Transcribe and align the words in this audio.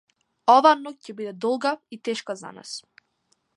Оваа 0.53 0.77
ноќ 0.79 0.93
ке 1.03 1.15
биде, 1.19 1.35
долга 1.45 1.75
и 1.97 2.01
тешка 2.09 2.39
за 2.43 2.53
нас 2.59 2.75